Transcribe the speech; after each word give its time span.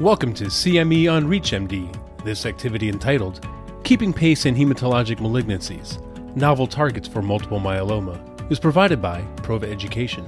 Welcome 0.00 0.32
to 0.34 0.44
CME 0.44 1.12
on 1.12 1.26
ReachMD. 1.26 2.22
This 2.22 2.46
activity 2.46 2.88
entitled 2.88 3.44
Keeping 3.82 4.12
Pace 4.12 4.46
in 4.46 4.54
Hematologic 4.54 5.16
Malignancies 5.16 5.98
Novel 6.36 6.68
Targets 6.68 7.08
for 7.08 7.20
Multiple 7.20 7.58
Myeloma 7.58 8.16
is 8.48 8.60
provided 8.60 9.02
by 9.02 9.22
Prova 9.38 9.64
Education. 9.64 10.24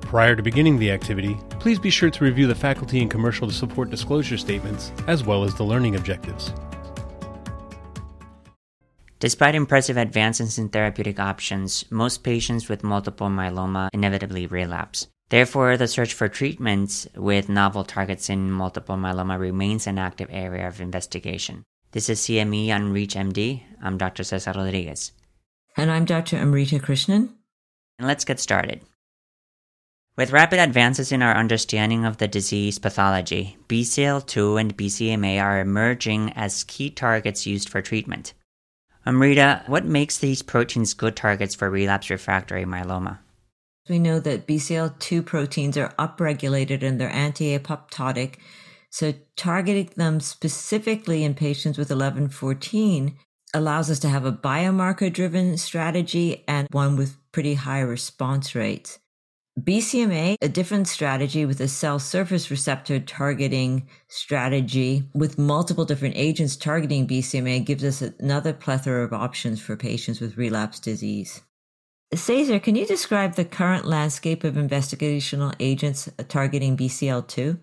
Prior 0.00 0.34
to 0.34 0.42
beginning 0.42 0.80
the 0.80 0.90
activity, 0.90 1.38
please 1.60 1.78
be 1.78 1.90
sure 1.90 2.10
to 2.10 2.24
review 2.24 2.48
the 2.48 2.56
faculty 2.56 3.02
and 3.02 3.08
commercial 3.08 3.48
support 3.52 3.88
disclosure 3.88 4.36
statements 4.36 4.90
as 5.06 5.22
well 5.22 5.44
as 5.44 5.54
the 5.54 5.62
learning 5.62 5.94
objectives. 5.94 6.52
Despite 9.20 9.54
impressive 9.54 9.96
advances 9.96 10.58
in 10.58 10.70
therapeutic 10.70 11.20
options, 11.20 11.84
most 11.88 12.24
patients 12.24 12.68
with 12.68 12.82
multiple 12.82 13.28
myeloma 13.28 13.90
inevitably 13.92 14.48
relapse. 14.48 15.06
Therefore, 15.30 15.76
the 15.76 15.88
search 15.88 16.12
for 16.12 16.28
treatments 16.28 17.08
with 17.16 17.48
novel 17.48 17.84
targets 17.84 18.28
in 18.28 18.50
multiple 18.50 18.96
myeloma 18.96 19.38
remains 19.38 19.86
an 19.86 19.98
active 19.98 20.28
area 20.30 20.68
of 20.68 20.80
investigation. 20.80 21.64
This 21.92 22.08
is 22.08 22.20
CME 22.20 22.70
on 22.74 22.92
ReachMD. 22.92 23.62
I'm 23.82 23.98
Dr. 23.98 24.24
Cesar 24.24 24.52
Rodriguez. 24.52 25.12
And 25.76 25.90
I'm 25.90 26.04
Dr. 26.04 26.36
Amrita 26.36 26.78
Krishnan. 26.78 27.30
And 27.98 28.06
let's 28.06 28.24
get 28.24 28.38
started. 28.38 28.80
With 30.16 30.30
rapid 30.30 30.60
advances 30.60 31.10
in 31.10 31.22
our 31.22 31.34
understanding 31.34 32.04
of 32.04 32.18
the 32.18 32.28
disease 32.28 32.78
pathology, 32.78 33.56
BCL2 33.68 34.60
and 34.60 34.76
BCMA 34.76 35.42
are 35.42 35.58
emerging 35.58 36.32
as 36.34 36.62
key 36.64 36.90
targets 36.90 37.46
used 37.46 37.68
for 37.68 37.82
treatment. 37.82 38.32
Amrita, 39.06 39.64
what 39.66 39.84
makes 39.84 40.18
these 40.18 40.42
proteins 40.42 40.94
good 40.94 41.16
targets 41.16 41.54
for 41.54 41.68
relapse 41.68 42.10
refractory 42.10 42.64
myeloma? 42.64 43.18
We 43.88 43.98
know 43.98 44.18
that 44.20 44.46
BCL2 44.46 45.26
proteins 45.26 45.76
are 45.76 45.94
upregulated 45.98 46.82
and 46.82 47.00
they're 47.00 47.10
anti 47.10 47.56
apoptotic. 47.56 48.36
So, 48.90 49.12
targeting 49.36 49.90
them 49.96 50.20
specifically 50.20 51.24
in 51.24 51.34
patients 51.34 51.76
with 51.76 51.90
1114 51.90 53.18
allows 53.52 53.90
us 53.90 53.98
to 54.00 54.08
have 54.08 54.24
a 54.24 54.32
biomarker 54.32 55.12
driven 55.12 55.56
strategy 55.58 56.44
and 56.48 56.68
one 56.70 56.96
with 56.96 57.16
pretty 57.32 57.54
high 57.54 57.80
response 57.80 58.54
rates. 58.54 58.98
BCMA, 59.60 60.36
a 60.42 60.48
different 60.48 60.88
strategy 60.88 61.46
with 61.46 61.60
a 61.60 61.68
cell 61.68 62.00
surface 62.00 62.50
receptor 62.50 62.98
targeting 62.98 63.88
strategy 64.08 65.08
with 65.14 65.38
multiple 65.38 65.84
different 65.84 66.16
agents 66.16 66.56
targeting 66.56 67.06
BCMA 67.06 67.64
gives 67.64 67.84
us 67.84 68.02
another 68.02 68.52
plethora 68.52 69.04
of 69.04 69.12
options 69.12 69.60
for 69.60 69.76
patients 69.76 70.20
with 70.20 70.36
relapse 70.36 70.80
disease. 70.80 71.42
Cesar, 72.16 72.58
can 72.58 72.76
you 72.76 72.86
describe 72.86 73.34
the 73.34 73.44
current 73.44 73.84
landscape 73.84 74.44
of 74.44 74.54
investigational 74.54 75.54
agents 75.58 76.08
targeting 76.28 76.76
BCL2? 76.76 77.58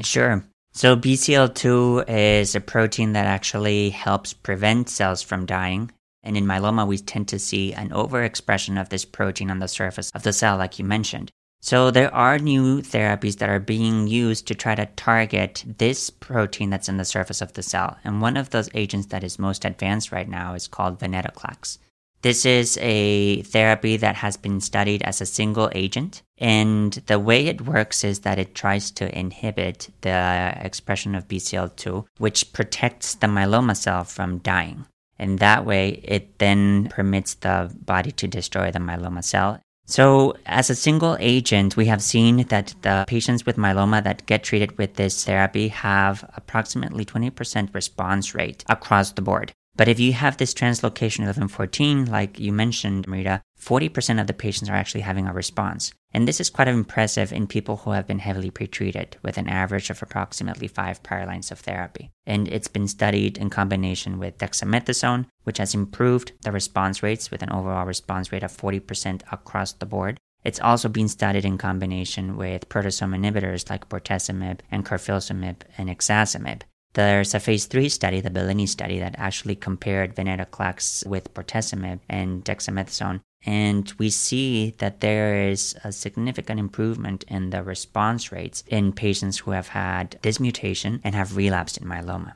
Sure. 0.00 0.44
So, 0.72 0.96
BCL2 0.96 2.08
is 2.08 2.54
a 2.54 2.60
protein 2.60 3.14
that 3.14 3.26
actually 3.26 3.90
helps 3.90 4.32
prevent 4.32 4.88
cells 4.88 5.22
from 5.22 5.46
dying 5.46 5.90
and 6.22 6.36
in 6.36 6.44
myeloma, 6.44 6.86
we 6.86 6.98
tend 6.98 7.28
to 7.28 7.38
see 7.38 7.72
an 7.72 7.90
overexpression 7.90 8.80
of 8.80 8.88
this 8.88 9.04
protein 9.04 9.50
on 9.50 9.60
the 9.60 9.68
surface 9.68 10.10
of 10.10 10.24
the 10.24 10.32
cell, 10.32 10.56
like 10.56 10.78
you 10.78 10.84
mentioned. 10.84 11.30
So 11.60 11.90
there 11.90 12.14
are 12.14 12.38
new 12.38 12.82
therapies 12.82 13.38
that 13.38 13.48
are 13.48 13.58
being 13.58 14.06
used 14.06 14.46
to 14.48 14.54
try 14.54 14.74
to 14.74 14.86
target 14.86 15.64
this 15.78 16.10
protein 16.10 16.70
that's 16.70 16.88
in 16.88 16.98
the 16.98 17.04
surface 17.04 17.40
of 17.40 17.54
the 17.54 17.62
cell. 17.62 17.96
And 18.04 18.20
one 18.20 18.36
of 18.36 18.50
those 18.50 18.68
agents 18.74 19.08
that 19.08 19.24
is 19.24 19.38
most 19.38 19.64
advanced 19.64 20.12
right 20.12 20.28
now 20.28 20.54
is 20.54 20.68
called 20.68 21.00
venetoclax. 21.00 21.78
This 22.22 22.44
is 22.44 22.78
a 22.80 23.42
therapy 23.42 23.96
that 23.96 24.16
has 24.16 24.36
been 24.36 24.60
studied 24.60 25.02
as 25.02 25.20
a 25.20 25.26
single 25.26 25.70
agent. 25.74 26.22
And 26.38 26.92
the 27.06 27.18
way 27.18 27.46
it 27.46 27.62
works 27.62 28.02
is 28.02 28.20
that 28.20 28.38
it 28.38 28.54
tries 28.54 28.90
to 28.92 29.16
inhibit 29.16 29.90
the 30.00 30.52
expression 30.60 31.14
of 31.14 31.28
BCL2, 31.28 32.06
which 32.18 32.52
protects 32.52 33.14
the 33.14 33.28
myeloma 33.28 33.76
cell 33.76 34.04
from 34.04 34.38
dying. 34.38 34.86
And 35.18 35.38
that 35.38 35.64
way, 35.64 36.00
it 36.04 36.38
then 36.38 36.88
permits 36.88 37.34
the 37.34 37.72
body 37.84 38.12
to 38.12 38.28
destroy 38.28 38.70
the 38.70 38.78
myeloma 38.78 39.24
cell. 39.24 39.60
So, 39.84 40.36
as 40.44 40.68
a 40.68 40.74
single 40.74 41.16
agent, 41.18 41.76
we 41.76 41.86
have 41.86 42.02
seen 42.02 42.44
that 42.48 42.74
the 42.82 43.06
patients 43.08 43.46
with 43.46 43.56
myeloma 43.56 44.04
that 44.04 44.26
get 44.26 44.44
treated 44.44 44.76
with 44.76 44.94
this 44.94 45.24
therapy 45.24 45.68
have 45.68 46.28
approximately 46.36 47.06
20% 47.06 47.74
response 47.74 48.34
rate 48.34 48.64
across 48.68 49.12
the 49.12 49.22
board. 49.22 49.54
But 49.78 49.86
if 49.86 50.00
you 50.00 50.12
have 50.12 50.36
this 50.36 50.52
translocation 50.52 51.20
1114, 51.20 52.06
like 52.06 52.40
you 52.40 52.52
mentioned, 52.52 53.06
Amrita, 53.06 53.40
40% 53.60 54.20
of 54.20 54.26
the 54.26 54.34
patients 54.34 54.68
are 54.68 54.74
actually 54.74 55.02
having 55.02 55.28
a 55.28 55.32
response. 55.32 55.92
And 56.10 56.26
this 56.26 56.40
is 56.40 56.50
quite 56.50 56.66
impressive 56.66 57.32
in 57.32 57.46
people 57.46 57.76
who 57.76 57.92
have 57.92 58.08
been 58.08 58.18
heavily 58.18 58.50
pretreated 58.50 59.14
with 59.22 59.38
an 59.38 59.48
average 59.48 59.88
of 59.88 60.02
approximately 60.02 60.66
five 60.66 61.04
prior 61.04 61.24
lines 61.26 61.52
of 61.52 61.60
therapy. 61.60 62.10
And 62.26 62.48
it's 62.48 62.66
been 62.66 62.88
studied 62.88 63.38
in 63.38 63.50
combination 63.50 64.18
with 64.18 64.38
dexamethasone, 64.38 65.26
which 65.44 65.58
has 65.58 65.76
improved 65.76 66.32
the 66.42 66.50
response 66.50 67.00
rates 67.00 67.30
with 67.30 67.42
an 67.42 67.52
overall 67.52 67.86
response 67.86 68.32
rate 68.32 68.42
of 68.42 68.56
40% 68.56 69.22
across 69.30 69.74
the 69.74 69.86
board. 69.86 70.18
It's 70.42 70.60
also 70.60 70.88
been 70.88 71.08
studied 71.08 71.44
in 71.44 71.56
combination 71.56 72.36
with 72.36 72.68
proteasome 72.68 73.16
inhibitors 73.16 73.70
like 73.70 73.88
bortezomib 73.88 74.58
and 74.72 74.84
carfilzomib 74.84 75.60
and 75.76 75.88
ixazomib. 75.88 76.62
There's 76.98 77.32
a 77.32 77.38
phase 77.38 77.66
3 77.66 77.88
study, 77.90 78.20
the 78.20 78.28
Bellini 78.28 78.66
study, 78.66 78.98
that 78.98 79.14
actually 79.18 79.54
compared 79.54 80.16
venetoclax 80.16 81.06
with 81.06 81.32
bortezomib 81.32 82.00
and 82.08 82.44
dexamethasone. 82.44 83.20
And 83.46 83.92
we 83.98 84.10
see 84.10 84.74
that 84.78 84.98
there 84.98 85.48
is 85.48 85.76
a 85.84 85.92
significant 85.92 86.58
improvement 86.58 87.22
in 87.28 87.50
the 87.50 87.62
response 87.62 88.32
rates 88.32 88.64
in 88.66 88.92
patients 88.92 89.38
who 89.38 89.52
have 89.52 89.68
had 89.68 90.18
this 90.22 90.40
mutation 90.40 91.00
and 91.04 91.14
have 91.14 91.36
relapsed 91.36 91.78
in 91.78 91.86
myeloma. 91.86 92.32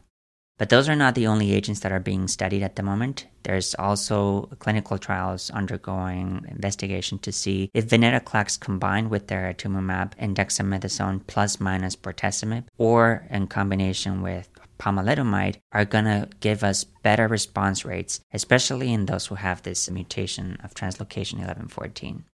But 0.62 0.68
those 0.68 0.88
are 0.88 0.94
not 0.94 1.16
the 1.16 1.26
only 1.26 1.50
agents 1.50 1.80
that 1.80 1.90
are 1.90 1.98
being 1.98 2.28
studied 2.28 2.62
at 2.62 2.76
the 2.76 2.84
moment. 2.84 3.26
There's 3.42 3.74
also 3.80 4.42
clinical 4.60 4.96
trials 4.96 5.50
undergoing 5.50 6.46
investigation 6.46 7.18
to 7.18 7.32
see 7.32 7.68
if 7.74 7.88
venetoclax 7.88 8.60
combined 8.60 9.10
with 9.10 9.26
daratumumab 9.26 10.12
and 10.18 10.36
dexamethasone 10.36 11.26
plus 11.26 11.58
minus 11.58 11.96
bortezomib 11.96 12.68
or 12.78 13.26
in 13.28 13.48
combination 13.48 14.22
with 14.22 14.48
pomalidomide 14.78 15.56
are 15.72 15.84
going 15.84 16.04
to 16.04 16.28
give 16.38 16.62
us 16.62 16.84
better 16.84 17.26
response 17.26 17.84
rates, 17.84 18.20
especially 18.32 18.92
in 18.92 19.06
those 19.06 19.26
who 19.26 19.34
have 19.34 19.62
this 19.62 19.90
mutation 19.90 20.56
of 20.62 20.74
translocation 20.74 21.38
1114. 21.38 22.24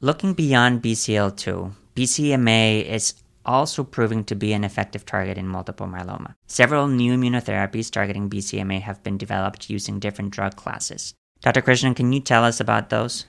Looking 0.00 0.34
beyond 0.34 0.82
BCL2, 0.82 1.74
BCMA 1.94 2.86
is 2.86 3.14
also 3.48 3.82
proving 3.82 4.22
to 4.24 4.34
be 4.34 4.52
an 4.52 4.62
effective 4.62 5.06
target 5.06 5.38
in 5.38 5.48
multiple 5.48 5.86
myeloma. 5.86 6.34
Several 6.46 6.86
new 6.86 7.16
immunotherapies 7.16 7.90
targeting 7.90 8.28
BCMA 8.28 8.82
have 8.82 9.02
been 9.02 9.16
developed 9.16 9.70
using 9.70 9.98
different 9.98 10.30
drug 10.30 10.54
classes. 10.56 11.14
Dr. 11.40 11.62
Krishnan, 11.62 11.96
can 11.96 12.12
you 12.12 12.20
tell 12.20 12.44
us 12.44 12.60
about 12.60 12.90
those? 12.90 13.26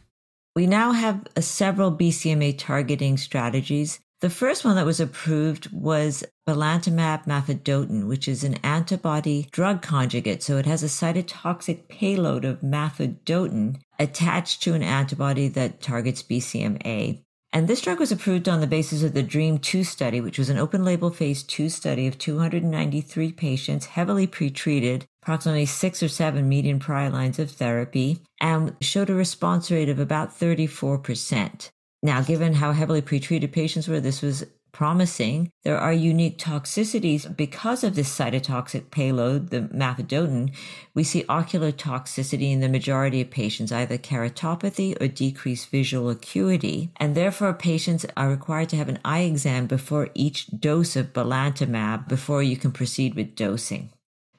We 0.56 0.68
now 0.68 0.92
have 0.92 1.26
uh, 1.38 1.42
several 1.42 1.92
BCMA 1.92 2.58
targeting 2.58 3.18
strategies. 3.18 4.00
The 4.22 4.30
first 4.30 4.66
one 4.66 4.76
that 4.76 4.86
was 4.86 5.00
approved 5.00 5.72
was 5.72 6.26
belantamab 6.46 7.26
mafodotin, 7.26 8.08
which 8.08 8.28
is 8.28 8.44
an 8.44 8.56
antibody 8.56 9.48
drug 9.52 9.82
conjugate. 9.82 10.44
So 10.44 10.58
it 10.58 10.66
has 10.66 10.84
a 10.84 10.88
cytotoxic 10.88 11.88
payload 11.88 12.44
of 12.44 12.60
mafodotin 12.60 13.80
attached 13.98 14.62
to 14.64 14.74
an 14.74 14.84
antibody 14.84 15.48
that 15.50 15.80
targets 15.82 16.24
BCMA. 16.24 17.24
And 17.52 17.68
this 17.68 17.82
drug 17.82 18.00
was 18.00 18.12
approved 18.12 18.48
on 18.48 18.62
the 18.62 18.68
basis 18.68 19.02
of 19.02 19.14
the 19.14 19.24
DREAMM 19.24 19.62
2 19.62 19.84
study, 19.84 20.22
which 20.22 20.38
was 20.38 20.50
an 20.50 20.60
open 20.60 20.86
label 20.86 21.10
phase 21.10 21.42
2 21.42 21.70
study 21.70 22.06
of 22.06 22.20
293 22.20 23.32
patients 23.32 23.88
heavily 23.88 24.28
pretreated, 24.28 25.04
approximately 25.24 25.66
six 25.66 26.04
or 26.04 26.10
seven 26.10 26.48
median 26.48 26.78
prior 26.78 27.10
lines 27.10 27.40
of 27.40 27.50
therapy, 27.50 28.20
and 28.40 28.76
showed 28.82 29.10
a 29.10 29.16
response 29.16 29.72
rate 29.72 29.90
of 29.90 30.00
about 30.00 30.30
34%. 30.30 31.72
Now, 32.04 32.22
given 32.22 32.54
how 32.54 32.72
heavily 32.72 33.02
pretreated 33.02 33.52
patients 33.52 33.88
were, 33.88 34.00
this 34.00 34.22
was 34.22 34.46
promising. 34.72 35.52
There 35.64 35.78
are 35.78 35.94
unique 35.94 36.38
toxicities 36.38 37.36
because 37.36 37.84
of 37.84 37.96
this 37.96 38.16
cytotoxic 38.16 38.92
payload, 38.92 39.50
the 39.50 39.62
mafodotin. 39.62 40.56
We 40.94 41.04
see 41.04 41.26
ocular 41.28 41.72
toxicity 41.72 42.52
in 42.52 42.60
the 42.60 42.70
majority 42.70 43.22
of 43.22 43.30
patients, 43.30 43.72
either 43.72 43.98
keratopathy 43.98 45.00
or 45.02 45.08
decreased 45.08 45.70
visual 45.70 46.10
acuity. 46.10 46.92
And 46.98 47.16
therefore, 47.16 47.54
patients 47.54 48.06
are 48.16 48.30
required 48.30 48.70
to 48.70 48.78
have 48.78 48.90
an 48.90 49.00
eye 49.04 49.22
exam 49.22 49.68
before 49.68 50.10
each 50.14 50.48
dose 50.48 50.96
of 50.96 51.14
belantamab 51.14 52.08
before 52.08 52.44
you 52.44 52.58
can 52.58 52.72
proceed 52.72 53.16
with 53.16 53.36
dosing. 53.36 53.90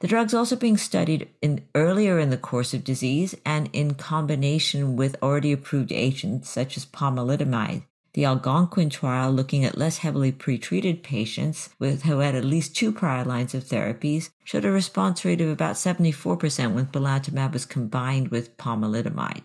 The 0.00 0.08
drug's 0.08 0.32
also 0.32 0.56
being 0.56 0.78
studied 0.78 1.28
in 1.42 1.66
earlier 1.74 2.18
in 2.18 2.30
the 2.30 2.38
course 2.38 2.72
of 2.72 2.84
disease 2.84 3.34
and 3.44 3.68
in 3.74 3.94
combination 3.94 4.96
with 4.96 5.22
already 5.22 5.52
approved 5.52 5.92
agents 5.92 6.48
such 6.48 6.78
as 6.78 6.86
pomalidomide. 6.86 7.82
The 8.12 8.24
Algonquin 8.24 8.90
trial, 8.90 9.30
looking 9.30 9.64
at 9.64 9.78
less 9.78 9.98
heavily 9.98 10.32
pretreated 10.32 11.04
patients 11.04 11.70
with 11.78 12.02
who 12.02 12.18
had 12.18 12.34
at 12.34 12.44
least 12.44 12.74
two 12.74 12.90
prior 12.92 13.24
lines 13.24 13.54
of 13.54 13.62
therapies, 13.62 14.30
showed 14.42 14.64
a 14.64 14.70
response 14.72 15.24
rate 15.24 15.40
of 15.40 15.48
about 15.48 15.76
74% 15.76 16.74
when 16.74 16.86
belantamab 16.86 17.52
was 17.52 17.64
combined 17.64 18.28
with 18.28 18.56
pomalidomide. 18.56 19.42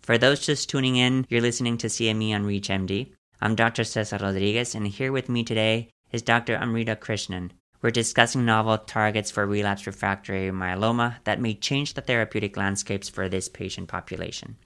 For 0.00 0.16
those 0.16 0.46
just 0.46 0.70
tuning 0.70 0.96
in, 0.96 1.26
you're 1.28 1.42
listening 1.42 1.76
to 1.78 1.88
CME 1.88 2.34
on 2.34 2.44
ReachMD. 2.44 3.12
I'm 3.42 3.54
Dr. 3.54 3.84
Cesar 3.84 4.18
Rodriguez, 4.22 4.74
and 4.74 4.86
here 4.86 5.12
with 5.12 5.28
me 5.28 5.44
today 5.44 5.90
is 6.12 6.22
Dr. 6.22 6.56
Amrita 6.56 6.96
Krishnan. 6.96 7.50
We're 7.82 7.90
discussing 7.90 8.46
novel 8.46 8.78
targets 8.78 9.30
for 9.30 9.44
relapse 9.46 9.86
refractory 9.86 10.50
myeloma 10.50 11.16
that 11.24 11.42
may 11.42 11.52
change 11.52 11.92
the 11.92 12.00
therapeutic 12.00 12.56
landscapes 12.56 13.10
for 13.10 13.28
this 13.28 13.50
patient 13.50 13.88
population. 13.88 14.56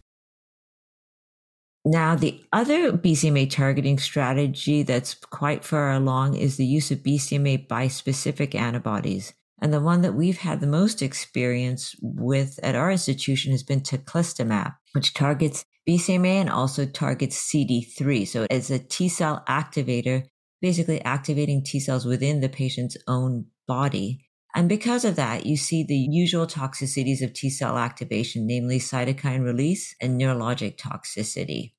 Now, 1.85 2.15
the 2.15 2.43
other 2.53 2.93
BCMA 2.93 3.51
targeting 3.51 3.99
strategy 3.99 4.83
that's 4.83 5.15
quite 5.15 5.65
far 5.65 5.93
along 5.93 6.37
is 6.37 6.57
the 6.57 6.67
use 6.67 6.91
of 6.91 6.99
BCMA 6.99 7.67
bispecific 7.69 8.55
antibodies. 8.55 9.33
And 9.63 9.73
the 9.73 9.81
one 9.81 10.03
that 10.03 10.15
we've 10.15 10.39
had 10.39 10.61
the 10.61 10.67
most 10.67 11.03
experience 11.03 11.95
with 12.03 12.59
at 12.63 12.75
our 12.75 12.91
institution 12.91 13.53
has 13.53 13.63
been 13.63 13.81
teclistamab, 13.81 14.75
which 14.93 15.15
targets 15.15 15.65
BCMA 15.89 16.41
and 16.41 16.51
also 16.51 16.87
targets 16.87 17.51
CD3. 17.51 18.27
So 18.27 18.47
it's 18.51 18.71
a 18.71 18.79
T 18.79 19.09
cell 19.09 19.43
activator, 19.49 20.25
basically 20.61 21.03
activating 21.03 21.65
T 21.65 21.81
cells 21.81 22.05
within 22.05 22.41
the 22.41 22.49
patient's 22.49 22.97
own 23.07 23.47
body. 23.67 24.27
And 24.55 24.69
because 24.69 25.05
of 25.05 25.17
that, 25.17 25.47
you 25.47 25.57
see 25.57 25.85
the 25.85 25.97
usual 25.97 26.47
toxicities 26.47 27.23
of 27.23 27.33
T 27.33 27.51
cell 27.51 27.79
activation, 27.79 28.47
namely 28.47 28.79
cytokine 28.79 29.45
release 29.45 29.95
and 30.01 30.21
neurologic 30.21 30.77
toxicity. 30.77 31.73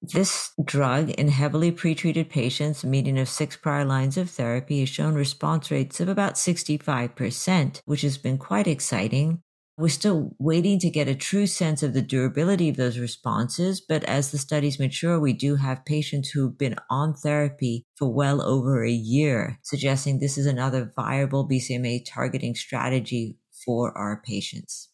This 0.00 0.52
drug 0.64 1.10
in 1.10 1.28
heavily 1.28 1.72
pretreated 1.72 2.28
patients, 2.28 2.84
median 2.84 3.18
of 3.18 3.28
six 3.28 3.56
prior 3.56 3.84
lines 3.84 4.16
of 4.16 4.30
therapy, 4.30 4.80
has 4.80 4.88
shown 4.88 5.14
response 5.14 5.70
rates 5.70 6.00
of 6.00 6.08
about 6.08 6.34
65%, 6.34 7.82
which 7.84 8.02
has 8.02 8.16
been 8.16 8.38
quite 8.38 8.68
exciting. 8.68 9.42
We're 9.78 9.88
still 9.88 10.34
waiting 10.40 10.80
to 10.80 10.90
get 10.90 11.06
a 11.06 11.14
true 11.14 11.46
sense 11.46 11.84
of 11.84 11.94
the 11.94 12.02
durability 12.02 12.68
of 12.68 12.76
those 12.76 12.98
responses, 12.98 13.80
but 13.80 14.02
as 14.04 14.32
the 14.32 14.38
studies 14.38 14.80
mature, 14.80 15.20
we 15.20 15.32
do 15.32 15.54
have 15.54 15.84
patients 15.84 16.30
who've 16.30 16.58
been 16.58 16.74
on 16.90 17.14
therapy 17.14 17.86
for 17.94 18.12
well 18.12 18.42
over 18.42 18.84
a 18.84 18.90
year, 18.90 19.60
suggesting 19.62 20.18
this 20.18 20.36
is 20.36 20.46
another 20.46 20.92
viable 20.96 21.48
BCMA 21.48 22.04
targeting 22.04 22.56
strategy 22.56 23.38
for 23.64 23.96
our 23.96 24.20
patients. 24.26 24.88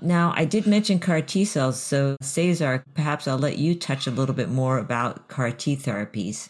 Now, 0.00 0.32
I 0.34 0.46
did 0.46 0.66
mention 0.66 0.98
CAR 0.98 1.20
T 1.20 1.44
cells, 1.44 1.78
so 1.78 2.16
Cesar, 2.22 2.84
perhaps 2.94 3.28
I'll 3.28 3.38
let 3.38 3.58
you 3.58 3.74
touch 3.74 4.06
a 4.06 4.10
little 4.10 4.34
bit 4.34 4.48
more 4.48 4.78
about 4.78 5.28
CAR 5.28 5.50
T 5.50 5.76
therapies. 5.76 6.48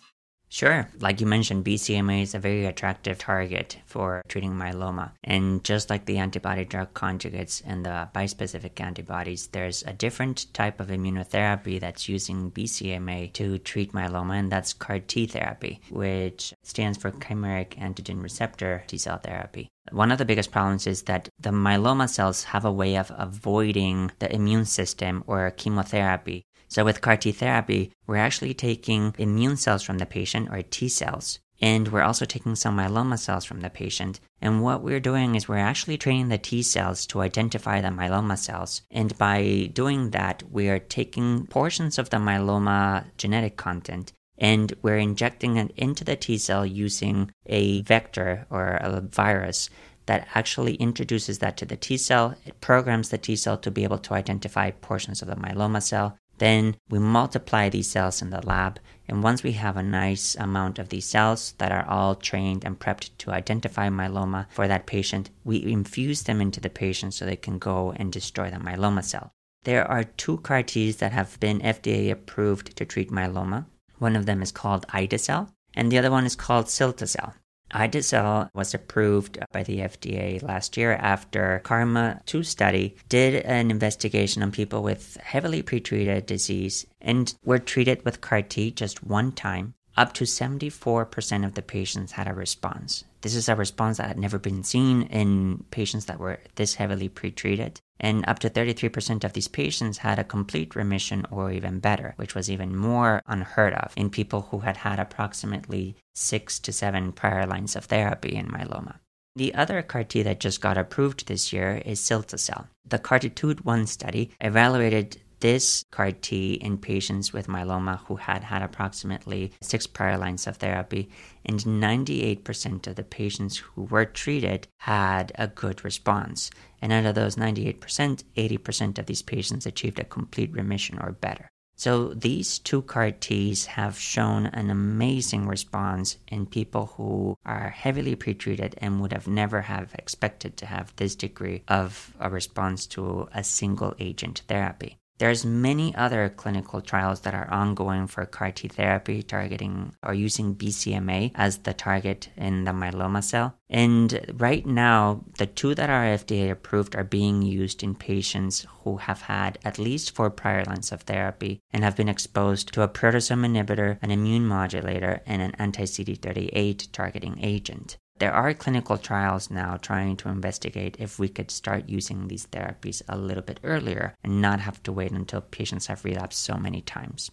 Sure. 0.55 0.89
Like 1.01 1.21
you 1.21 1.27
mentioned, 1.27 1.65
BCMA 1.65 2.23
is 2.23 2.33
a 2.33 2.39
very 2.39 2.65
attractive 2.65 3.19
target 3.19 3.79
for 3.87 4.23
treating 4.29 4.53
myeloma. 4.53 5.11
And 5.25 5.65
just 5.65 5.91
like 5.91 6.07
the 6.07 6.19
antibody 6.19 6.65
drug 6.65 6.95
conjugates 6.95 7.61
and 7.67 7.85
the 7.85 8.09
bispecific 8.15 8.81
antibodies, 8.81 9.49
there's 9.49 9.83
a 9.83 9.93
different 9.93 10.47
type 10.55 10.79
of 10.79 10.91
immunotherapy 10.91 11.81
that's 11.81 12.09
using 12.09 12.53
BCMA 12.53 13.33
to 13.33 13.59
treat 13.59 13.91
myeloma, 13.93 14.39
and 14.39 14.53
that's 14.53 14.73
CAR 14.73 15.01
T 15.01 15.27
therapy, 15.27 15.81
which 15.91 16.55
stands 16.63 16.99
for 16.99 17.11
chimeric 17.11 17.71
antigen 17.71 18.23
receptor 18.23 18.85
T 18.87 18.97
cell 18.97 19.19
therapy. 19.19 19.69
One 19.93 20.11
of 20.11 20.19
the 20.19 20.25
biggest 20.25 20.51
problems 20.51 20.87
is 20.87 21.03
that 21.03 21.29
the 21.39 21.51
myeloma 21.51 22.09
cells 22.09 22.45
have 22.45 22.65
a 22.65 22.73
way 22.73 22.97
of 22.97 23.13
avoiding 23.17 24.11
the 24.19 24.35
immune 24.35 24.65
system 24.65 25.23
or 25.27 25.51
chemotherapy. 25.51 26.47
So 26.69 26.85
with 26.85 27.03
CAR 27.03 27.19
T 27.19 27.33
therapy, 27.33 27.93
we're 28.07 28.17
actually 28.17 28.55
taking 28.55 29.15
immune 29.19 29.59
cells 29.59 29.83
from 29.83 29.99
the 29.99 30.07
patient 30.07 30.49
or 30.51 30.63
T 30.63 30.89
cells. 30.89 31.39
And 31.61 31.89
we're 31.89 32.03
also 32.03 32.25
taking 32.25 32.57
some 32.57 32.79
myeloma 32.79 33.19
cells 33.19 33.45
from 33.45 33.61
the 33.61 33.71
patient. 33.71 34.21
And 34.41 34.63
what 34.63 34.83
we're 34.83 35.01
doing 35.01 35.35
is 35.35 35.49
we're 35.49 35.59
actually 35.59 35.99
training 35.99 36.31
the 36.31 36.39
T 36.39 36.63
cells 36.63 37.07
to 37.09 37.21
identify 37.21 37.81
the 37.83 37.89
myeloma 37.89 38.39
cells. 38.39 38.83
And 38.91 39.17
by 39.19 39.71
doing 39.73 40.11
that, 40.11 40.43
we 40.51 40.69
are 40.71 40.79
taking 40.79 41.47
portions 41.47 41.99
of 41.99 42.09
the 42.09 42.17
myeloma 42.17 43.05
genetic 43.19 43.59
content 43.59 44.14
and 44.39 44.73
we're 44.83 44.99
injecting 44.99 45.57
it 45.57 45.73
into 45.77 46.05
the 46.05 46.17
T 46.17 46.39
cell 46.39 46.67
using 46.67 47.31
a 47.47 47.83
vector 47.83 48.47
or 48.51 48.79
a 48.81 49.01
virus 49.01 49.71
that 50.07 50.29
actually 50.35 50.75
introduces 50.75 51.39
that 51.39 51.57
to 51.57 51.67
the 51.67 51.77
T 51.77 51.97
cell. 51.97 52.35
It 52.45 52.61
programs 52.61 53.09
the 53.09 53.19
T 53.19 53.37
cell 53.37 53.57
to 53.59 53.71
be 53.71 53.85
able 53.85 53.99
to 53.99 54.15
identify 54.15 54.71
portions 54.71 55.23
of 55.23 55.29
the 55.29 55.37
myeloma 55.37 55.83
cell. 55.83 56.19
Then 56.39 56.77
we 56.91 56.99
multiply 56.99 57.69
these 57.69 57.89
cells 57.89 58.21
in 58.21 58.31
the 58.31 58.45
lab, 58.45 58.81
and 59.07 59.23
once 59.23 59.45
we 59.45 59.53
have 59.53 59.77
a 59.77 59.83
nice 59.85 60.35
amount 60.35 60.81
of 60.81 60.89
these 60.89 61.07
cells 61.07 61.55
that 61.59 61.71
are 61.71 61.87
all 61.87 62.17
trained 62.17 62.65
and 62.65 62.79
prepped 62.79 63.11
to 63.19 63.31
identify 63.31 63.89
myeloma 63.89 64.47
for 64.51 64.67
that 64.67 64.87
patient, 64.87 65.31
we 65.45 65.63
infuse 65.63 66.25
them 66.25 66.41
into 66.41 66.61
the 66.61 66.71
patient 66.71 67.15
so 67.15 67.25
they 67.25 67.37
can 67.37 67.59
go 67.59 67.93
and 67.93 68.13
destroy 68.13 68.51
the 68.51 68.57
myeloma 68.57 69.05
cell. 69.05 69.31
There 69.63 69.89
are 69.89 70.05
two 70.05 70.39
CAR 70.39 70.65
Ts 70.65 70.97
that 70.97 71.13
have 71.13 71.39
been 71.39 71.61
FDA 71.61 72.11
approved 72.11 72.77
to 72.77 72.85
treat 72.85 73.11
myeloma. 73.11 73.67
One 73.99 74.17
of 74.17 74.27
them 74.27 74.43
is 74.43 74.53
called 74.53 74.87
ide-cel, 74.91 75.51
and 75.75 75.91
the 75.91 75.99
other 75.99 76.11
one 76.11 76.25
is 76.25 76.37
called 76.37 76.67
cilta-cel. 76.67 77.35
Ide-cel 77.71 78.51
was 78.55 78.75
approved 78.75 79.39
by 79.53 79.65
the 79.65 79.79
FDA 79.79 80.41
last 80.43 80.77
year 80.77 80.93
after 80.93 81.61
KarMMa 81.65 82.25
2 82.27 82.43
study 82.45 82.95
did 83.09 83.45
an 83.45 83.71
investigation 83.71 84.43
on 84.43 84.53
people 84.53 84.83
with 84.83 85.17
heavily 85.17 85.63
pretreated 85.63 86.27
disease 86.27 86.87
and 87.01 87.35
were 87.45 87.59
treated 87.59 88.05
with 88.05 88.21
CAR 88.21 88.43
T 88.43 88.71
just 88.71 89.03
one 89.03 89.33
time. 89.33 89.75
Up 89.97 90.13
to 90.15 90.25
74% 90.25 91.45
of 91.45 91.55
the 91.55 91.63
patients 91.63 92.13
had 92.13 92.29
a 92.29 92.35
response. 92.35 93.05
This 93.23 93.35
is 93.35 93.49
a 93.49 93.57
response 93.57 93.99
that 93.99 94.09
had 94.09 94.19
never 94.19 94.39
been 94.39 94.63
seen 94.63 95.03
in 95.03 95.65
patients 95.71 96.07
that 96.07 96.19
were 96.19 96.41
this 96.57 96.75
heavily 96.75 97.09
pretreated. 97.09 97.81
And 98.01 98.25
up 98.27 98.39
to 98.41 98.51
33% 98.51 99.25
of 99.25 99.33
these 99.33 99.49
patients 99.49 99.99
had 99.99 100.19
a 100.19 100.25
complete 100.25 100.75
remission 100.75 101.27
or 101.31 101.53
even 101.53 101.79
better, 101.79 102.15
which 102.17 102.35
was 102.35 102.51
even 102.51 102.77
more 102.77 103.23
unheard 103.27 103.75
of 103.75 103.93
in 103.97 104.11
people 104.11 104.49
who 104.51 104.61
had 104.61 104.79
had 104.79 104.99
approximately 104.99 105.97
six 106.15 106.59
to 106.61 106.73
seven 106.73 107.13
prior 107.13 107.47
lines 107.47 107.77
of 107.77 107.85
therapy 107.85 108.35
in 108.35 108.49
myeloma. 108.49 108.97
The 109.37 109.55
other 109.55 109.83
CAR 109.83 110.05
T 110.05 110.23
that 110.23 110.39
just 110.39 110.61
got 110.61 110.79
approved 110.79 111.27
this 111.27 111.53
year 111.53 111.83
is 111.85 112.01
cilta-cel. 112.01 112.69
The 112.85 113.01
CARTITUDE-1 113.01 113.89
study 113.89 114.31
evaluated 114.41 115.21
this 115.41 115.85
CAR 115.91 116.13
T 116.13 116.55
in 116.55 116.79
patients 116.79 117.33
with 117.33 117.47
myeloma 117.47 118.01
who 118.07 118.17
had 118.17 118.45
had 118.45 118.63
approximately 118.63 119.53
six 119.61 119.87
prior 119.87 120.19
lines 120.19 120.47
of 120.47 120.57
therapy, 120.57 121.11
and 121.45 121.61
98% 121.61 122.87
of 122.87 122.97
the 122.97 123.05
patients 123.05 123.59
who 123.59 123.83
were 123.83 124.05
treated 124.05 124.69
had 124.79 125.33
a 125.37 125.49
good 125.49 125.85
response. 125.85 126.51
And 126.81 126.93
out 126.93 127.07
of 127.07 127.15
those 127.15 127.37
98%, 127.37 128.25
80% 128.37 128.99
of 128.99 129.07
these 129.07 129.23
patients 129.23 129.67
achieved 129.67 129.99
a 129.99 130.05
complete 130.05 130.53
remission 130.53 130.99
or 130.99 131.13
better. 131.13 131.51
So 131.77 132.15
these 132.15 132.61
two 132.61 132.83
CAR 132.83 133.11
Ts 133.11 133.67
have 133.67 133.99
shown 133.99 134.47
an 134.47 134.71
amazing 134.71 135.49
response 135.49 136.19
in 136.29 136.47
people 136.47 136.87
who 136.97 137.37
are 137.45 137.71
heavily 137.71 138.15
pretreated 138.15 138.75
and 138.79 139.01
would 139.01 139.13
have 139.13 139.27
never 139.27 139.63
have 139.63 139.93
expected 139.95 140.57
to 140.59 140.67
have 140.67 140.95
this 140.97 141.17
degree 141.17 141.65
of 141.67 142.15
a 142.21 142.31
response 142.31 142.87
to 142.89 143.29
a 143.35 143.43
single 143.43 143.95
agent 143.99 144.43
therapy. 144.47 144.99
There's 145.19 145.45
many 145.45 145.95
other 145.95 146.29
clinical 146.29 146.81
trials 146.81 147.21
that 147.21 147.35
are 147.35 147.49
ongoing 147.51 148.09
for 148.09 148.27
CAR 148.27 148.51
T 148.51 148.67
therapy 148.67 149.23
targeting 149.23 149.95
or 150.03 150.13
using 150.13 150.57
BCMA 150.57 151.31
as 151.37 151.59
the 151.59 151.73
target 151.73 152.31
in 152.37 152.65
the 152.65 152.73
myeloma 152.73 153.23
cell. 153.23 153.55
And 153.71 154.21
right 154.35 154.67
now, 154.67 155.25
the 155.39 155.47
two 155.47 155.75
that 155.77 155.89
are 155.89 156.05
FDA 156.05 156.51
approved 156.51 156.97
are 156.97 157.05
being 157.05 157.43
used 157.43 157.83
in 157.83 157.95
patients 157.95 158.67
who 158.83 158.97
have 158.97 159.23
had 159.23 159.59
at 159.65 159.79
least 159.79 160.15
four 160.15 160.31
prior 160.31 160.65
lines 160.65 160.91
of 160.91 161.03
therapy 161.03 161.61
and 161.73 161.85
have 161.85 161.97
been 161.97 162.09
exposed 162.09 162.73
to 162.75 162.83
a 162.83 162.89
proteasome 162.89 163.47
inhibitor, 163.47 163.99
an 164.03 164.11
immune 164.11 164.47
modulator, 164.47 165.23
and 165.27 165.41
an 165.41 165.53
anti 165.59 165.85
CD38 165.85 166.89
targeting 166.93 167.39
agent. 167.41 167.99
There 168.19 168.33
are 168.33 168.55
clinical 168.55 168.97
trials 168.97 169.51
now 169.51 169.77
trying 169.77 170.17
to 170.19 170.29
investigate 170.29 170.97
if 171.01 171.19
we 171.19 171.29
could 171.29 171.51
start 171.51 171.89
using 171.89 172.29
these 172.29 172.47
therapies 172.47 173.03
a 173.09 173.19
little 173.19 173.43
bit 173.43 173.59
earlier 173.65 174.15
and 174.23 174.41
not 174.41 174.61
have 174.61 174.83
to 174.85 174.93
wait 174.93 175.11
until 175.11 175.41
patients 175.41 175.89
have 175.89 176.05
relapsed 176.05 176.41
so 176.41 176.57
many 176.57 176.81
times. 176.81 177.33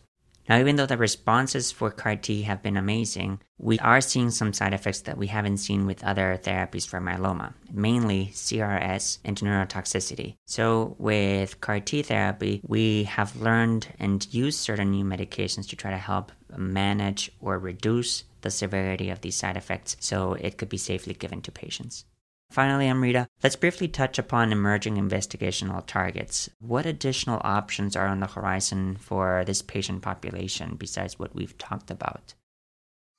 Now, 0.50 0.60
even 0.60 0.76
though 0.76 0.86
the 0.86 0.98
responses 0.98 1.72
for 1.72 1.92
CAR 1.92 2.16
T 2.16 2.42
have 2.44 2.62
been 2.64 2.78
amazing, 2.78 3.42
we 3.58 3.78
are 3.80 4.02
seeing 4.02 4.32
some 4.32 4.54
side 4.54 4.74
effects 4.74 5.02
that 5.02 5.18
we 5.18 5.28
haven't 5.28 5.58
seen 5.58 5.86
with 5.86 6.04
other 6.04 6.40
therapies 6.42 6.88
for 6.88 7.00
myeloma, 7.00 7.54
mainly 7.72 8.32
CRS 8.34 9.20
and 9.24 9.38
neurotoxicity. 9.38 10.36
So, 10.46 10.96
with 10.98 11.62
CAR 11.62 11.80
T 11.80 12.02
therapy, 12.02 12.62
we 12.68 13.04
have 13.04 13.36
learned 13.36 13.88
and 14.00 14.28
used 14.34 14.60
certain 14.60 14.92
new 14.92 15.06
medications 15.06 15.70
to 15.70 15.76
try 15.76 15.92
to 15.92 15.98
help 15.98 16.32
manage 16.58 17.32
or 17.40 17.58
reduce 17.60 18.24
the 18.42 18.52
severity 18.52 19.10
of 19.10 19.22
these 19.22 19.36
side 19.36 19.58
effects 19.58 19.96
so 20.00 20.34
it 20.34 20.58
could 20.58 20.70
be 20.70 20.78
safely 20.78 21.14
given 21.14 21.42
to 21.42 21.52
patients. 21.52 22.06
Finally, 22.52 22.88
Amrita, 22.88 23.28
let's 23.42 23.56
briefly 23.56 23.88
touch 23.88 24.20
upon 24.20 24.52
emerging 24.52 24.96
investigational 24.96 25.86
targets. 25.88 26.50
What 26.60 26.86
additional 26.86 27.40
options 27.46 27.96
are 27.96 28.08
on 28.08 28.20
the 28.20 28.28
horizon 28.28 28.98
for 28.98 29.44
this 29.46 29.62
patient 29.62 30.02
population 30.02 30.76
besides 30.76 31.18
what 31.18 31.34
we've 31.34 31.58
talked 31.58 31.90
about? 31.90 32.34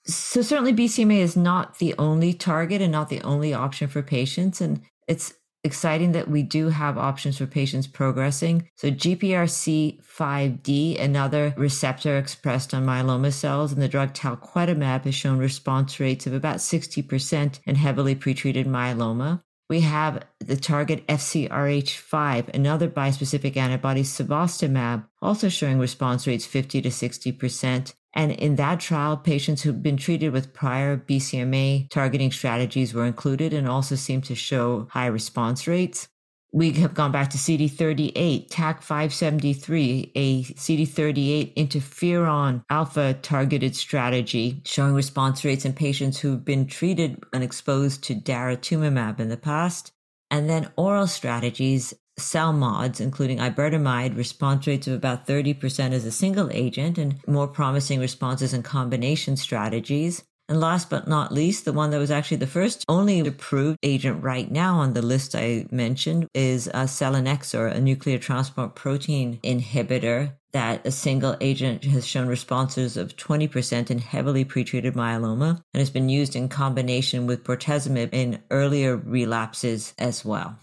So, 0.04 0.42
certainly, 0.42 0.74
BCMA 0.74 1.18
is 1.18 1.34
not 1.36 1.78
the 1.78 1.94
only 1.96 2.34
target 2.34 2.82
and 2.82 2.92
not 2.92 3.08
the 3.08 3.22
only 3.22 3.54
option 3.54 3.88
for 3.88 4.02
patients. 4.02 4.60
And 4.60 4.82
it's 5.08 5.32
exciting 5.64 6.12
that 6.12 6.28
we 6.28 6.42
do 6.42 6.68
have 6.68 6.98
options 6.98 7.38
for 7.38 7.46
patients 7.46 7.86
progressing. 7.86 8.68
So 8.76 8.90
GPRC5D, 8.90 11.00
another 11.00 11.54
receptor 11.56 12.18
expressed 12.18 12.74
on 12.74 12.84
myeloma 12.84 13.32
cells, 13.32 13.72
and 13.72 13.80
the 13.80 13.88
drug 13.88 14.12
talquetamab 14.12 15.04
has 15.04 15.14
shown 15.14 15.38
response 15.38 15.98
rates 16.00 16.26
of 16.26 16.34
about 16.34 16.56
60% 16.56 17.60
in 17.64 17.76
heavily 17.76 18.14
pretreated 18.14 18.66
myeloma. 18.66 19.40
We 19.70 19.82
have 19.82 20.24
the 20.38 20.56
target 20.56 21.06
FCRH5, 21.06 22.54
another 22.54 22.90
bispecific 22.90 23.56
antibody, 23.56 24.02
cevostamab, 24.02 25.06
also 25.22 25.48
showing 25.48 25.78
response 25.78 26.26
rates 26.26 26.44
50 26.44 26.82
to 26.82 26.90
60%. 26.90 27.94
And 28.14 28.32
in 28.32 28.56
that 28.56 28.80
trial, 28.80 29.16
patients 29.16 29.62
who've 29.62 29.82
been 29.82 29.96
treated 29.96 30.32
with 30.32 30.52
prior 30.52 30.96
BCMA 30.96 31.88
targeting 31.88 32.30
strategies 32.30 32.92
were 32.92 33.06
included 33.06 33.52
and 33.52 33.68
also 33.68 33.94
seemed 33.94 34.24
to 34.24 34.34
show 34.34 34.86
high 34.90 35.06
response 35.06 35.66
rates. 35.66 36.08
We 36.54 36.72
have 36.72 36.92
gone 36.92 37.12
back 37.12 37.30
to 37.30 37.38
CD38, 37.38 38.48
TAK-573, 38.50 40.12
a 40.14 40.42
CD38 40.42 41.54
interferon 41.54 42.62
alpha 42.68 43.14
targeted 43.14 43.74
strategy 43.74 44.60
showing 44.66 44.92
response 44.92 45.46
rates 45.46 45.64
in 45.64 45.72
patients 45.72 46.20
who've 46.20 46.44
been 46.44 46.66
treated 46.66 47.24
and 47.32 47.42
exposed 47.42 48.04
to 48.04 48.14
daratumumab 48.14 49.18
in 49.18 49.30
the 49.30 49.38
past. 49.38 49.92
And 50.30 50.50
then 50.50 50.70
oral 50.76 51.06
strategies 51.06 51.94
CELMoDs, 52.18 53.00
including 53.00 53.38
iberdomide, 53.38 54.16
response 54.16 54.66
rates 54.66 54.86
of 54.86 54.94
about 54.94 55.26
30% 55.26 55.92
as 55.92 56.04
a 56.04 56.12
single 56.12 56.50
agent 56.52 56.98
and 56.98 57.20
more 57.26 57.48
promising 57.48 58.00
responses 58.00 58.52
in 58.52 58.62
combination 58.62 59.36
strategies. 59.36 60.22
And 60.48 60.60
last 60.60 60.90
but 60.90 61.08
not 61.08 61.32
least, 61.32 61.64
the 61.64 61.72
one 61.72 61.90
that 61.90 61.98
was 61.98 62.10
actually 62.10 62.36
the 62.38 62.46
first 62.46 62.84
only 62.88 63.20
approved 63.20 63.78
agent 63.82 64.22
right 64.22 64.50
now 64.50 64.80
on 64.80 64.92
the 64.92 65.00
list 65.00 65.34
I 65.34 65.66
mentioned 65.70 66.28
is 66.34 66.68
uh, 66.68 66.84
selinexor, 66.84 67.72
a 67.72 67.80
nuclear 67.80 68.18
transport 68.18 68.74
protein 68.74 69.38
inhibitor 69.42 70.32
that 70.52 70.86
a 70.86 70.90
single 70.90 71.36
agent 71.40 71.84
has 71.84 72.06
shown 72.06 72.26
responses 72.26 72.98
of 72.98 73.16
20% 73.16 73.90
in 73.90 73.98
heavily 73.98 74.44
pretreated 74.44 74.92
myeloma 74.92 75.62
and 75.72 75.80
has 75.80 75.90
been 75.90 76.10
used 76.10 76.36
in 76.36 76.48
combination 76.48 77.26
with 77.26 77.44
bortezomib 77.44 78.10
in 78.12 78.42
earlier 78.50 78.96
relapses 78.96 79.94
as 79.98 80.24
well. 80.24 80.58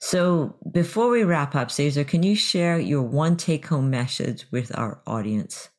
So 0.00 0.56
before 0.70 1.10
we 1.10 1.24
wrap 1.24 1.54
up, 1.54 1.70
Cesar, 1.70 2.04
can 2.04 2.22
you 2.22 2.36
share 2.36 2.78
your 2.78 3.02
one 3.02 3.36
take 3.36 3.66
home 3.66 3.90
message 3.90 4.46
with 4.50 4.76
our 4.78 5.00
audience? 5.06 5.70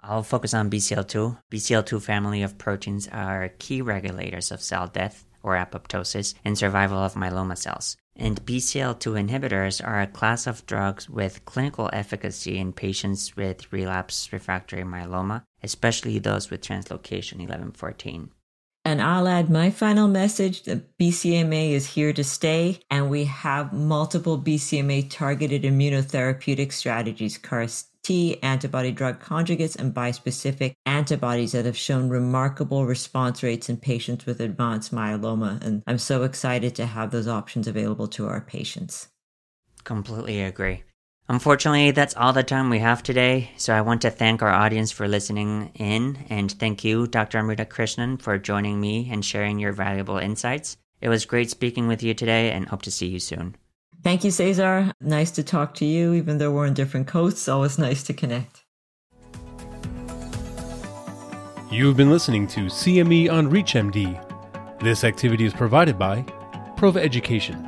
I'll 0.00 0.22
focus 0.22 0.54
on 0.54 0.70
BCL2. 0.70 1.38
BCL2 1.50 2.00
family 2.00 2.42
of 2.42 2.56
proteins 2.56 3.08
are 3.08 3.50
key 3.58 3.82
regulators 3.82 4.52
of 4.52 4.62
cell 4.62 4.86
death 4.86 5.26
or 5.42 5.56
apoptosis 5.56 6.34
and 6.44 6.56
survival 6.56 6.98
of 6.98 7.14
myeloma 7.14 7.58
cells. 7.58 7.96
And 8.14 8.44
BCL2 8.44 9.28
inhibitors 9.28 9.86
are 9.86 10.00
a 10.00 10.06
class 10.06 10.46
of 10.46 10.66
drugs 10.66 11.08
with 11.08 11.44
clinical 11.44 11.90
efficacy 11.92 12.58
in 12.58 12.72
patients 12.72 13.36
with 13.36 13.72
relapse 13.72 14.32
refractory 14.32 14.82
myeloma, 14.82 15.42
especially 15.62 16.18
those 16.18 16.50
with 16.50 16.60
translocation 16.60 17.38
1114. 17.38 18.30
And 18.88 19.02
I'll 19.02 19.28
add 19.28 19.50
my 19.50 19.68
final 19.68 20.08
message 20.08 20.62
that 20.62 20.96
BCMA 20.96 21.72
is 21.72 21.88
here 21.88 22.14
to 22.14 22.24
stay, 22.24 22.80
and 22.88 23.10
we 23.10 23.24
have 23.24 23.70
multiple 23.70 24.40
BCMA 24.40 25.10
targeted 25.10 25.64
immunotherapeutic 25.64 26.72
strategies, 26.72 27.36
CAR 27.36 27.66
T, 28.02 28.42
antibody 28.42 28.90
drug 28.90 29.20
conjugates, 29.20 29.76
and 29.76 29.92
bispecific 29.92 30.72
antibodies 30.86 31.52
that 31.52 31.66
have 31.66 31.76
shown 31.76 32.08
remarkable 32.08 32.86
response 32.86 33.42
rates 33.42 33.68
in 33.68 33.76
patients 33.76 34.24
with 34.24 34.40
advanced 34.40 34.90
myeloma. 34.94 35.62
And 35.62 35.82
I'm 35.86 35.98
so 35.98 36.22
excited 36.22 36.74
to 36.76 36.86
have 36.86 37.10
those 37.10 37.28
options 37.28 37.68
available 37.68 38.08
to 38.08 38.26
our 38.26 38.40
patients. 38.40 39.08
Completely 39.84 40.40
agree. 40.40 40.82
Unfortunately, 41.30 41.90
that's 41.90 42.16
all 42.16 42.32
the 42.32 42.42
time 42.42 42.70
we 42.70 42.78
have 42.78 43.02
today, 43.02 43.50
so 43.58 43.74
I 43.74 43.82
want 43.82 44.00
to 44.00 44.10
thank 44.10 44.40
our 44.40 44.48
audience 44.50 44.90
for 44.90 45.06
listening 45.06 45.70
in, 45.74 46.24
and 46.30 46.50
thank 46.50 46.84
you, 46.84 47.06
Dr. 47.06 47.36
Amrita 47.36 47.66
Krishnan, 47.66 48.20
for 48.20 48.38
joining 48.38 48.80
me 48.80 49.10
and 49.12 49.22
sharing 49.22 49.58
your 49.58 49.72
valuable 49.72 50.16
insights. 50.16 50.78
It 51.02 51.10
was 51.10 51.26
great 51.26 51.50
speaking 51.50 51.86
with 51.86 52.02
you 52.02 52.14
today, 52.14 52.50
and 52.50 52.66
hope 52.66 52.80
to 52.82 52.90
see 52.90 53.08
you 53.08 53.20
soon. 53.20 53.56
Thank 54.02 54.24
you, 54.24 54.30
Cesar. 54.30 54.90
Nice 55.02 55.30
to 55.32 55.42
talk 55.42 55.74
to 55.74 55.84
you, 55.84 56.14
even 56.14 56.38
though 56.38 56.50
we're 56.50 56.66
on 56.66 56.72
different 56.72 57.06
coasts. 57.06 57.46
Always 57.46 57.78
nice 57.78 58.02
to 58.04 58.14
connect. 58.14 58.64
You've 61.70 61.98
been 61.98 62.10
listening 62.10 62.46
to 62.48 62.60
CME 62.60 63.30
on 63.30 63.50
ReachMD. 63.50 64.80
This 64.80 65.04
activity 65.04 65.44
is 65.44 65.52
provided 65.52 65.98
by 65.98 66.22
Prova 66.78 66.96
Education. 66.96 67.62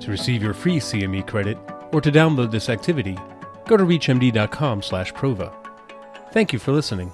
To 0.00 0.10
receive 0.10 0.42
your 0.42 0.54
free 0.54 0.76
CME 0.76 1.26
credit, 1.26 1.58
or 1.92 2.00
to 2.00 2.10
download 2.12 2.50
this 2.50 2.68
activity, 2.68 3.18
go 3.66 3.76
to 3.76 3.84
reachmd.com/prova. 3.84 5.52
Thank 6.32 6.52
you 6.52 6.58
for 6.58 6.72
listening. 6.72 7.12